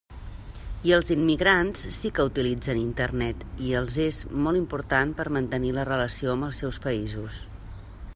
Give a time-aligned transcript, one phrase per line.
[0.89, 5.85] I els immigrants sí que utilitzen Internet i els és molt important per mantenir la
[5.91, 7.43] relació amb els seus països.